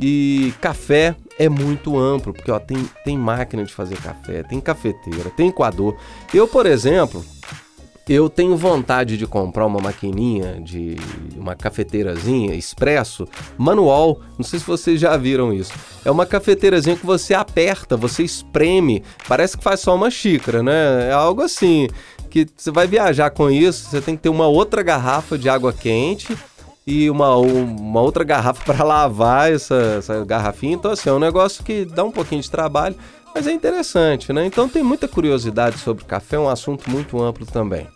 E 0.00 0.52
café 0.60 1.14
é 1.38 1.48
muito 1.48 1.98
amplo, 1.98 2.32
porque 2.32 2.50
ó, 2.50 2.58
tem, 2.58 2.88
tem 3.04 3.18
máquina 3.18 3.64
de 3.64 3.72
fazer 3.72 3.96
café, 4.00 4.42
tem 4.42 4.60
cafeteira, 4.60 5.30
tem 5.30 5.50
coador. 5.50 5.96
Eu, 6.32 6.48
por 6.48 6.66
exemplo, 6.66 7.24
eu 8.08 8.30
tenho 8.30 8.56
vontade 8.56 9.16
de 9.16 9.26
comprar 9.26 9.66
uma 9.66 9.80
maquininha 9.80 10.60
de 10.62 10.96
uma 11.36 11.56
cafeteirazinha 11.56 12.54
expresso 12.54 13.26
manual. 13.58 14.20
Não 14.38 14.44
sei 14.44 14.60
se 14.60 14.66
vocês 14.66 15.00
já 15.00 15.16
viram 15.16 15.52
isso. 15.52 15.72
É 16.04 16.10
uma 16.10 16.24
cafeteirazinha 16.24 16.96
que 16.96 17.04
você 17.04 17.34
aperta, 17.34 17.96
você 17.96 18.22
espreme, 18.22 19.02
parece 19.26 19.58
que 19.58 19.64
faz 19.64 19.80
só 19.80 19.94
uma 19.94 20.08
xícara, 20.08 20.62
né? 20.62 21.08
É 21.08 21.12
algo 21.12 21.42
assim 21.42 21.88
que 22.30 22.46
você 22.56 22.70
vai 22.70 22.86
viajar 22.86 23.30
com 23.30 23.50
isso, 23.50 23.88
você 23.88 24.00
tem 24.00 24.14
que 24.14 24.22
ter 24.22 24.28
uma 24.28 24.46
outra 24.46 24.82
garrafa 24.82 25.36
de 25.38 25.48
água 25.48 25.72
quente 25.72 26.36
e 26.86 27.10
uma, 27.10 27.36
uma 27.36 28.00
outra 28.00 28.22
garrafa 28.22 28.62
para 28.64 28.84
lavar 28.84 29.52
essa, 29.52 29.96
essa 29.98 30.24
garrafinha. 30.24 30.74
Então, 30.74 30.92
assim, 30.92 31.08
é 31.08 31.12
um 31.12 31.18
negócio 31.18 31.64
que 31.64 31.84
dá 31.84 32.04
um 32.04 32.12
pouquinho 32.12 32.40
de 32.40 32.50
trabalho, 32.50 32.94
mas 33.34 33.46
é 33.46 33.52
interessante, 33.52 34.32
né? 34.32 34.46
Então, 34.46 34.68
tem 34.68 34.82
muita 34.82 35.08
curiosidade 35.08 35.78
sobre 35.78 36.04
café, 36.04 36.36
é 36.36 36.38
um 36.38 36.48
assunto 36.48 36.88
muito 36.88 37.20
amplo 37.20 37.44
também. 37.44 37.88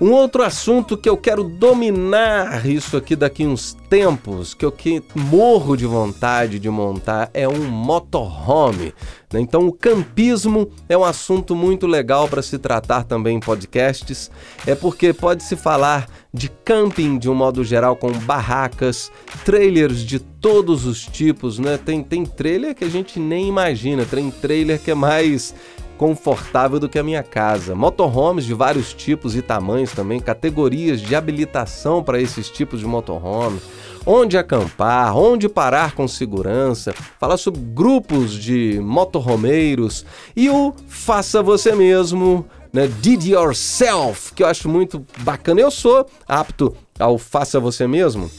Um 0.00 0.12
outro 0.12 0.42
assunto 0.42 0.96
que 0.96 1.08
eu 1.08 1.16
quero 1.16 1.44
dominar 1.44 2.64
isso 2.64 2.96
aqui 2.96 3.14
daqui 3.14 3.46
uns 3.46 3.76
tempos, 3.90 4.54
que 4.54 4.64
eu 4.64 4.72
que 4.72 5.02
morro 5.14 5.76
de 5.76 5.84
vontade 5.84 6.58
de 6.58 6.70
montar, 6.70 7.28
é 7.34 7.46
um 7.46 7.68
motorhome. 7.68 8.94
Né? 9.30 9.40
Então, 9.40 9.66
o 9.66 9.72
campismo 9.72 10.70
é 10.88 10.96
um 10.96 11.04
assunto 11.04 11.54
muito 11.54 11.86
legal 11.86 12.28
para 12.28 12.40
se 12.40 12.58
tratar 12.58 13.04
também 13.04 13.36
em 13.36 13.40
podcasts, 13.40 14.30
é 14.66 14.74
porque 14.74 15.12
pode 15.12 15.42
se 15.42 15.54
falar 15.54 16.08
de 16.32 16.48
camping 16.64 17.18
de 17.18 17.28
um 17.28 17.34
modo 17.34 17.62
geral, 17.62 17.94
com 17.94 18.10
barracas, 18.10 19.12
trailers 19.44 19.98
de 20.00 20.18
todos 20.18 20.86
os 20.86 21.04
tipos, 21.04 21.58
né? 21.58 21.76
Tem, 21.76 22.02
tem 22.02 22.24
trailer 22.24 22.74
que 22.74 22.84
a 22.84 22.88
gente 22.88 23.20
nem 23.20 23.48
imagina, 23.48 24.06
tem 24.06 24.30
trailer 24.30 24.80
que 24.80 24.90
é 24.90 24.94
mais 24.94 25.54
confortável 26.00 26.80
do 26.80 26.88
que 26.88 26.98
a 26.98 27.02
minha 27.02 27.22
casa. 27.22 27.74
Motorhomes 27.74 28.46
de 28.46 28.54
vários 28.54 28.94
tipos 28.94 29.36
e 29.36 29.42
tamanhos 29.42 29.92
também, 29.92 30.18
categorias 30.18 30.98
de 30.98 31.14
habilitação 31.14 32.02
para 32.02 32.18
esses 32.18 32.48
tipos 32.48 32.80
de 32.80 32.86
motorhome, 32.86 33.60
onde 34.06 34.38
acampar, 34.38 35.14
onde 35.14 35.46
parar 35.46 35.92
com 35.92 36.08
segurança, 36.08 36.94
falar 37.18 37.36
sobre 37.36 37.60
grupos 37.60 38.32
de 38.32 38.80
motorhomeiros 38.82 40.06
e 40.34 40.48
o 40.48 40.72
faça 40.88 41.42
você 41.42 41.74
mesmo, 41.74 42.46
né? 42.72 42.86
Did 43.02 43.26
yourself, 43.26 44.32
que 44.32 44.42
eu 44.42 44.46
acho 44.46 44.70
muito 44.70 45.04
bacana. 45.18 45.60
Eu 45.60 45.70
sou 45.70 46.06
apto 46.26 46.74
ao 46.98 47.18
faça 47.18 47.60
você 47.60 47.86
mesmo 47.86 48.30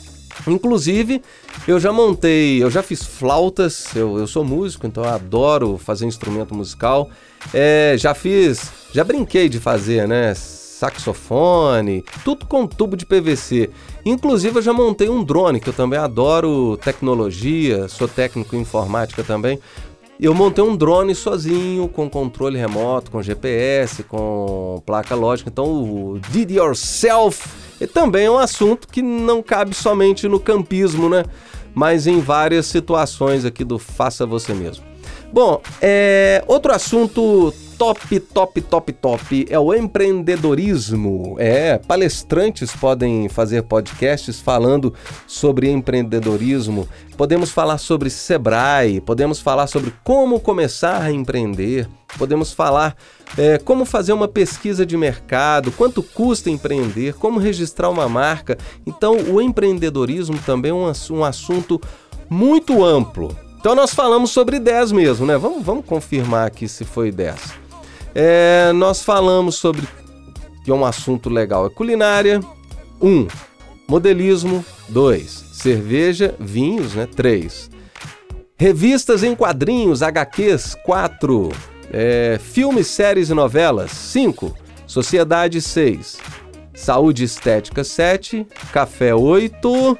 Inclusive, 0.47 1.21
eu 1.67 1.79
já 1.79 1.91
montei, 1.91 2.63
eu 2.63 2.71
já 2.71 2.81
fiz 2.81 3.03
flautas, 3.03 3.95
eu, 3.95 4.17
eu 4.17 4.25
sou 4.25 4.43
músico, 4.43 4.87
então 4.87 5.03
eu 5.03 5.09
adoro 5.09 5.77
fazer 5.77 6.05
instrumento 6.05 6.55
musical. 6.55 7.09
É, 7.53 7.95
já 7.97 8.13
fiz, 8.13 8.71
já 8.93 9.03
brinquei 9.03 9.49
de 9.49 9.59
fazer, 9.59 10.07
né? 10.07 10.33
Saxofone, 10.35 12.03
tudo 12.23 12.45
com 12.45 12.65
tubo 12.65 12.97
de 12.97 13.05
PVC. 13.05 13.69
Inclusive, 14.03 14.57
eu 14.57 14.61
já 14.61 14.73
montei 14.73 15.09
um 15.09 15.23
drone, 15.23 15.59
que 15.59 15.69
eu 15.69 15.73
também 15.73 15.99
adoro 15.99 16.75
tecnologia, 16.77 17.87
sou 17.87 18.07
técnico 18.07 18.55
em 18.55 18.61
informática 18.61 19.23
também. 19.23 19.59
Eu 20.19 20.33
montei 20.33 20.63
um 20.63 20.75
drone 20.75 21.15
sozinho, 21.15 21.87
com 21.87 22.09
controle 22.09 22.57
remoto, 22.57 23.11
com 23.11 23.21
GPS, 23.21 24.03
com 24.03 24.81
placa 24.85 25.15
lógica. 25.15 25.49
Então, 25.49 25.65
o 25.65 26.19
Did 26.29 26.51
Yourself 26.51 27.47
também 27.87 28.25
é 28.25 28.31
um 28.31 28.37
assunto 28.37 28.87
que 28.87 29.01
não 29.01 29.41
cabe 29.41 29.73
somente 29.73 30.27
no 30.27 30.39
campismo, 30.39 31.09
né? 31.09 31.23
Mas 31.73 32.05
em 32.05 32.19
várias 32.19 32.65
situações 32.65 33.45
aqui 33.45 33.63
do 33.63 33.79
faça 33.79 34.25
você 34.25 34.53
mesmo. 34.53 34.90
Bom, 35.33 35.61
é, 35.81 36.43
outro 36.45 36.73
assunto 36.73 37.53
top, 37.77 38.19
top, 38.19 38.61
top, 38.61 38.93
top 38.93 39.45
é 39.49 39.57
o 39.57 39.73
empreendedorismo. 39.73 41.35
É, 41.39 41.77
palestrantes 41.77 42.75
podem 42.75 43.29
fazer 43.29 43.63
podcasts 43.63 44.41
falando 44.41 44.93
sobre 45.25 45.69
empreendedorismo. 45.71 46.85
Podemos 47.15 47.49
falar 47.49 47.77
sobre 47.77 48.09
Sebrae, 48.09 48.99
podemos 48.99 49.39
falar 49.39 49.67
sobre 49.67 49.93
como 50.03 50.39
começar 50.39 51.01
a 51.01 51.11
empreender, 51.11 51.87
podemos 52.17 52.51
falar 52.51 52.95
é, 53.37 53.57
como 53.57 53.85
fazer 53.85 54.11
uma 54.11 54.27
pesquisa 54.27 54.85
de 54.85 54.97
mercado, 54.97 55.71
quanto 55.71 56.03
custa 56.03 56.49
empreender, 56.49 57.13
como 57.13 57.39
registrar 57.39 57.89
uma 57.89 58.09
marca. 58.09 58.57
Então, 58.85 59.15
o 59.17 59.41
empreendedorismo 59.41 60.37
também 60.45 60.71
é 60.71 60.73
um, 60.73 60.91
um 61.11 61.23
assunto 61.23 61.81
muito 62.29 62.83
amplo. 62.83 63.33
Então 63.61 63.75
nós 63.75 63.93
falamos 63.93 64.31
sobre 64.31 64.59
10 64.59 64.91
mesmo, 64.91 65.23
né? 65.23 65.37
Vamos, 65.37 65.63
vamos 65.63 65.85
confirmar 65.85 66.47
aqui 66.47 66.67
se 66.67 66.83
foi 66.83 67.11
10. 67.11 67.53
É, 68.15 68.71
nós 68.73 69.03
falamos 69.03 69.53
sobre 69.53 69.87
que 70.65 70.71
é 70.71 70.73
um 70.73 70.83
assunto 70.83 71.29
legal, 71.29 71.67
é 71.67 71.69
culinária. 71.69 72.39
1. 72.99 73.07
Um, 73.07 73.27
modelismo. 73.87 74.65
2. 74.89 75.29
Cerveja, 75.53 76.33
vinhos, 76.39 76.95
né? 76.95 77.05
3. 77.05 77.69
Revistas 78.57 79.21
em 79.21 79.35
quadrinhos, 79.35 80.01
HQs. 80.01 80.75
4. 80.83 81.49
É, 81.93 82.39
filmes, 82.41 82.87
séries 82.87 83.29
e 83.29 83.33
novelas. 83.35 83.91
5. 83.91 84.55
Sociedade 84.87 85.61
6. 85.61 86.17
Saúde 86.73 87.25
estética 87.25 87.83
7. 87.83 88.43
Café 88.73 89.13
8. 89.13 89.97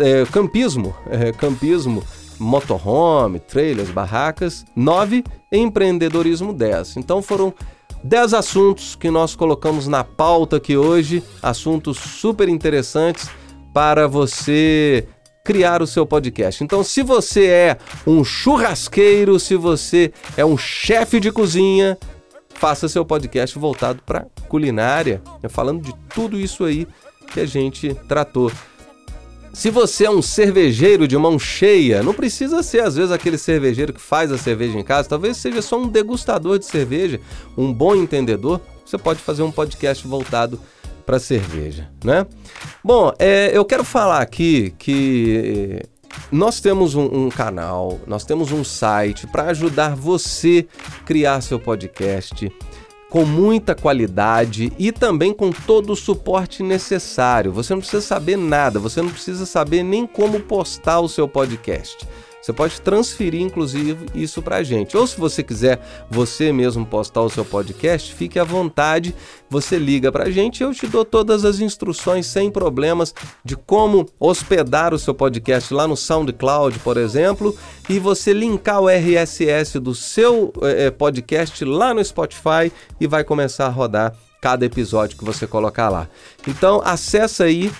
É, 0.00 0.24
campismo. 0.30 0.94
É, 1.10 1.32
campismo 1.32 2.02
motorhome, 2.38 3.38
trailers, 3.38 3.90
barracas. 3.90 4.64
9, 4.74 5.24
empreendedorismo 5.52 6.52
10. 6.52 6.96
Então 6.96 7.22
foram 7.22 7.54
10 8.02 8.34
assuntos 8.34 8.94
que 8.94 9.10
nós 9.10 9.34
colocamos 9.34 9.86
na 9.86 10.04
pauta 10.04 10.56
aqui 10.56 10.76
hoje, 10.76 11.22
assuntos 11.42 11.96
super 11.98 12.48
interessantes 12.48 13.30
para 13.72 14.06
você 14.06 15.08
criar 15.44 15.82
o 15.82 15.86
seu 15.86 16.06
podcast. 16.06 16.64
Então, 16.64 16.82
se 16.82 17.02
você 17.02 17.46
é 17.46 17.78
um 18.06 18.24
churrasqueiro, 18.24 19.38
se 19.38 19.56
você 19.56 20.12
é 20.36 20.44
um 20.44 20.56
chefe 20.56 21.20
de 21.20 21.30
cozinha, 21.30 21.98
faça 22.54 22.88
seu 22.88 23.04
podcast 23.04 23.58
voltado 23.58 24.00
para 24.06 24.26
culinária, 24.48 25.20
falando 25.50 25.82
de 25.82 25.94
tudo 26.14 26.40
isso 26.40 26.64
aí 26.64 26.86
que 27.32 27.40
a 27.40 27.46
gente 27.46 27.94
tratou. 28.08 28.50
Se 29.54 29.70
você 29.70 30.06
é 30.06 30.10
um 30.10 30.20
cervejeiro 30.20 31.06
de 31.06 31.16
mão 31.16 31.38
cheia, 31.38 32.02
não 32.02 32.12
precisa 32.12 32.60
ser 32.60 32.80
às 32.80 32.96
vezes 32.96 33.12
aquele 33.12 33.38
cervejeiro 33.38 33.92
que 33.92 34.00
faz 34.00 34.32
a 34.32 34.36
cerveja 34.36 34.76
em 34.76 34.82
casa, 34.82 35.08
talvez 35.08 35.36
seja 35.36 35.62
só 35.62 35.78
um 35.78 35.86
degustador 35.86 36.58
de 36.58 36.66
cerveja, 36.66 37.20
um 37.56 37.72
bom 37.72 37.94
entendedor, 37.94 38.60
você 38.84 38.98
pode 38.98 39.20
fazer 39.20 39.44
um 39.44 39.52
podcast 39.52 40.06
voltado 40.08 40.60
para 41.06 41.20
cerveja, 41.20 41.88
né? 42.04 42.26
Bom, 42.82 43.12
é, 43.16 43.56
eu 43.56 43.64
quero 43.64 43.84
falar 43.84 44.20
aqui 44.20 44.74
que 44.76 45.80
nós 46.32 46.60
temos 46.60 46.96
um, 46.96 47.04
um, 47.04 47.28
canal, 47.28 48.00
nós 48.08 48.24
temos 48.24 48.50
um 48.50 48.64
site 48.64 49.24
para 49.28 49.44
ajudar 49.44 49.94
você 49.94 50.66
a 51.00 51.04
criar 51.04 51.40
seu 51.40 51.60
podcast 51.60 52.50
com 53.14 53.24
muita 53.24 53.76
qualidade 53.76 54.72
e 54.76 54.90
também 54.90 55.32
com 55.32 55.52
todo 55.52 55.92
o 55.92 55.96
suporte 55.96 56.64
necessário. 56.64 57.52
Você 57.52 57.72
não 57.72 57.80
precisa 57.80 58.02
saber 58.02 58.36
nada, 58.36 58.80
você 58.80 59.00
não 59.00 59.08
precisa 59.08 59.46
saber 59.46 59.84
nem 59.84 60.04
como 60.04 60.40
postar 60.40 60.98
o 60.98 61.08
seu 61.08 61.28
podcast. 61.28 62.04
Você 62.44 62.52
pode 62.52 62.78
transferir, 62.82 63.40
inclusive, 63.40 64.04
isso 64.14 64.42
para 64.42 64.56
a 64.56 64.62
gente. 64.62 64.94
Ou 64.98 65.06
se 65.06 65.18
você 65.18 65.42
quiser 65.42 65.80
você 66.10 66.52
mesmo 66.52 66.84
postar 66.84 67.22
o 67.22 67.30
seu 67.30 67.42
podcast, 67.42 68.12
fique 68.12 68.38
à 68.38 68.44
vontade. 68.44 69.14
Você 69.48 69.78
liga 69.78 70.12
para 70.12 70.24
a 70.24 70.30
gente 70.30 70.62
eu 70.62 70.74
te 70.74 70.86
dou 70.86 71.06
todas 71.06 71.42
as 71.46 71.60
instruções 71.60 72.26
sem 72.26 72.50
problemas 72.50 73.14
de 73.42 73.56
como 73.56 74.06
hospedar 74.20 74.92
o 74.92 74.98
seu 74.98 75.14
podcast 75.14 75.72
lá 75.72 75.88
no 75.88 75.96
SoundCloud, 75.96 76.80
por 76.80 76.98
exemplo, 76.98 77.56
e 77.88 77.98
você 77.98 78.34
linkar 78.34 78.82
o 78.82 78.90
RSS 78.90 79.80
do 79.80 79.94
seu 79.94 80.52
é, 80.60 80.90
podcast 80.90 81.64
lá 81.64 81.94
no 81.94 82.04
Spotify 82.04 82.70
e 83.00 83.06
vai 83.06 83.24
começar 83.24 83.64
a 83.64 83.70
rodar 83.70 84.14
cada 84.42 84.66
episódio 84.66 85.16
que 85.16 85.24
você 85.24 85.46
colocar 85.46 85.88
lá. 85.88 86.06
Então, 86.46 86.82
acessa 86.84 87.44
aí 87.44 87.72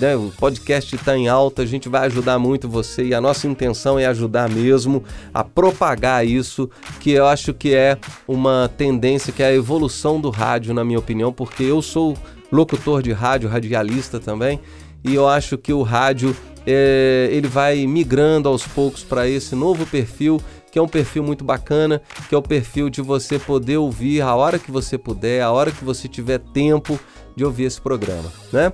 Né, 0.00 0.16
o 0.16 0.32
podcast 0.38 0.94
está 0.94 1.16
em 1.16 1.28
alta, 1.28 1.62
a 1.62 1.66
gente 1.66 1.88
vai 1.88 2.06
ajudar 2.06 2.38
muito 2.38 2.68
você 2.68 3.06
e 3.06 3.14
a 3.14 3.20
nossa 3.20 3.48
intenção 3.48 3.98
é 3.98 4.06
ajudar 4.06 4.48
mesmo 4.48 5.02
a 5.34 5.42
propagar 5.42 6.24
isso, 6.24 6.70
que 7.00 7.10
eu 7.10 7.26
acho 7.26 7.52
que 7.52 7.74
é 7.74 7.98
uma 8.26 8.70
tendência, 8.76 9.32
que 9.32 9.42
é 9.42 9.46
a 9.46 9.54
evolução 9.54 10.20
do 10.20 10.30
rádio, 10.30 10.72
na 10.72 10.84
minha 10.84 10.98
opinião, 10.98 11.32
porque 11.32 11.64
eu 11.64 11.82
sou 11.82 12.16
locutor 12.52 13.02
de 13.02 13.12
rádio, 13.12 13.48
radialista 13.48 14.18
também, 14.18 14.58
e 15.04 15.14
eu 15.14 15.28
acho 15.28 15.56
que 15.56 15.72
o 15.72 15.82
rádio 15.82 16.36
é, 16.66 17.28
ele 17.32 17.48
vai 17.48 17.86
migrando 17.86 18.48
aos 18.48 18.66
poucos 18.66 19.02
para 19.02 19.28
esse 19.28 19.54
novo 19.54 19.86
perfil, 19.86 20.40
que 20.70 20.78
é 20.78 20.82
um 20.82 20.88
perfil 20.88 21.22
muito 21.22 21.44
bacana, 21.44 22.02
que 22.28 22.34
é 22.34 22.38
o 22.38 22.42
perfil 22.42 22.90
de 22.90 23.00
você 23.00 23.38
poder 23.38 23.78
ouvir 23.78 24.20
a 24.20 24.34
hora 24.34 24.58
que 24.58 24.70
você 24.70 24.98
puder, 24.98 25.42
a 25.42 25.50
hora 25.50 25.70
que 25.70 25.84
você 25.84 26.06
tiver 26.06 26.38
tempo 26.38 26.98
de 27.34 27.44
ouvir 27.44 27.64
esse 27.64 27.80
programa, 27.80 28.30
né? 28.52 28.72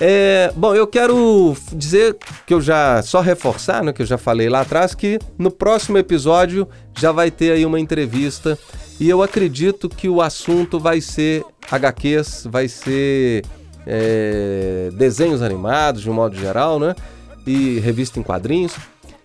É, 0.00 0.52
bom, 0.54 0.74
eu 0.74 0.86
quero 0.86 1.56
dizer 1.72 2.16
que 2.46 2.54
eu 2.54 2.60
já 2.60 3.02
só 3.02 3.20
reforçar, 3.20 3.82
né, 3.82 3.92
que 3.92 4.02
eu 4.02 4.06
já 4.06 4.16
falei 4.16 4.48
lá 4.48 4.60
atrás 4.60 4.94
que 4.94 5.18
no 5.36 5.50
próximo 5.50 5.98
episódio 5.98 6.68
já 6.96 7.10
vai 7.10 7.30
ter 7.32 7.52
aí 7.52 7.66
uma 7.66 7.80
entrevista 7.80 8.56
e 9.00 9.08
eu 9.08 9.22
acredito 9.22 9.88
que 9.88 10.08
o 10.08 10.22
assunto 10.22 10.78
vai 10.78 11.00
ser 11.00 11.44
HQs, 11.70 12.46
vai 12.48 12.68
ser 12.68 13.44
é, 13.88 14.90
desenhos 14.92 15.42
animados 15.42 16.02
de 16.02 16.10
um 16.10 16.14
modo 16.14 16.36
geral, 16.36 16.78
né? 16.78 16.94
e 17.48 17.78
revista 17.80 18.20
em 18.20 18.22
quadrinhos. 18.22 18.74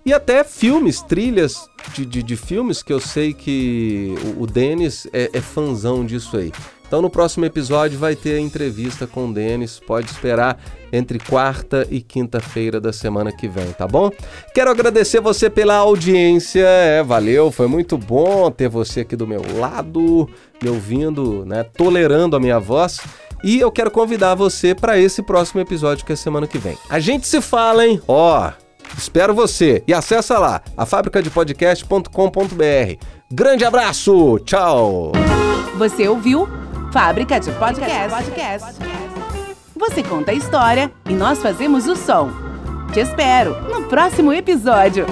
E 0.05 0.13
até 0.13 0.43
filmes, 0.43 1.01
trilhas 1.01 1.69
de, 1.93 2.05
de, 2.05 2.23
de 2.23 2.35
filmes 2.35 2.83
que 2.83 2.91
eu 2.91 2.99
sei 2.99 3.33
que 3.33 4.15
o, 4.37 4.43
o 4.43 4.47
Denis 4.47 5.07
é, 5.13 5.29
é 5.33 5.41
fãzão 5.41 6.05
disso 6.05 6.37
aí. 6.37 6.51
Então 6.85 7.01
no 7.01 7.09
próximo 7.09 7.45
episódio 7.45 7.97
vai 7.97 8.15
ter 8.15 8.35
a 8.35 8.39
entrevista 8.39 9.07
com 9.07 9.27
o 9.27 9.33
Denis, 9.33 9.79
pode 9.79 10.11
esperar 10.11 10.61
entre 10.91 11.17
quarta 11.17 11.87
e 11.89 12.01
quinta-feira 12.01 12.79
da 12.79 12.93
semana 12.93 13.31
que 13.31 13.47
vem, 13.47 13.71
tá 13.71 13.87
bom? 13.87 14.11
Quero 14.53 14.69
agradecer 14.69 15.19
você 15.19 15.49
pela 15.49 15.75
audiência, 15.75 16.63
é, 16.63 17.01
valeu, 17.01 17.49
foi 17.49 17.67
muito 17.67 17.97
bom 17.97 18.51
ter 18.51 18.69
você 18.69 18.99
aqui 18.99 19.15
do 19.15 19.25
meu 19.25 19.41
lado, 19.57 20.29
me 20.61 20.69
ouvindo, 20.69 21.43
né, 21.45 21.63
tolerando 21.63 22.35
a 22.35 22.39
minha 22.39 22.59
voz. 22.59 22.99
E 23.43 23.59
eu 23.59 23.71
quero 23.71 23.91
convidar 23.91 24.35
você 24.35 24.73
para 24.73 24.97
esse 24.97 25.21
próximo 25.21 25.59
episódio 25.59 26.05
que 26.05 26.13
é 26.13 26.15
semana 26.15 26.47
que 26.47 26.57
vem. 26.57 26.77
A 26.89 26.99
gente 26.99 27.27
se 27.27 27.41
fala, 27.41 27.85
hein? 27.85 28.01
Ó, 28.07 28.51
espero 28.97 29.33
você 29.33 29.83
e 29.85 29.93
acessa 29.93 30.39
lá 30.39 30.61
a 30.77 30.85
fabricadepodcast.com.br. 30.85 33.05
Grande 33.29 33.65
abraço, 33.65 34.39
tchau. 34.45 35.11
Você 35.77 36.07
ouviu 36.07 36.47
Fábrica 36.93 37.39
de 37.39 37.51
Podcast. 37.51 38.09
Podcast. 38.09 38.79
Você 39.75 40.03
conta 40.03 40.31
a 40.31 40.35
história 40.35 40.91
e 41.09 41.13
nós 41.13 41.39
fazemos 41.39 41.87
o 41.87 41.95
som. 41.95 42.31
Te 42.93 43.01
espero 43.01 43.59
no 43.69 43.87
próximo 43.87 44.31
episódio. 44.31 45.05